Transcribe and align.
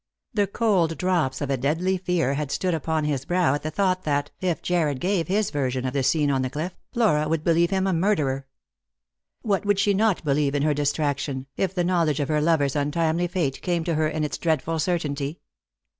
The 0.33 0.47
cold 0.47 0.97
drops 0.97 1.41
of 1.41 1.51
a 1.51 1.57
deadly 1.57 1.95
fear 1.95 2.33
had 2.33 2.49
stood 2.49 2.73
upon 2.73 3.03
his 3.03 3.23
brow 3.23 3.53
at 3.53 3.61
the 3.61 3.69
thought 3.69 4.01
that, 4.03 4.31
if 4.41 4.63
Jarred 4.63 4.99
gave 4.99 5.27
hia 5.27 5.43
version 5.43 5.85
of 5.85 5.93
the 5.93 6.01
scene 6.01 6.31
on 6.31 6.41
the 6.41 6.49
cliff, 6.49 6.75
Flora 6.91 7.27
would 7.29 7.43
believe 7.43 7.69
him 7.69 7.85
a 7.85 7.93
murderer. 7.93 8.47
What 9.43 9.63
would 9.63 9.77
she 9.77 9.93
not 9.93 10.25
believe 10.25 10.55
in 10.55 10.63
her 10.63 10.73
distraction, 10.73 11.45
if 11.55 11.75
the 11.75 11.83
knowledge 11.83 12.19
of 12.19 12.29
her 12.29 12.41
lover's 12.41 12.75
untimely 12.75 13.27
fate 13.27 13.61
came 13.61 13.83
to 13.83 13.93
her 13.93 14.07
in 14.07 14.23
its 14.23 14.39
dreadful 14.39 14.79
certainty 14.79 15.39